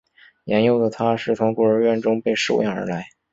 [0.45, 3.05] 年幼的他是从孤儿院中被收养而来。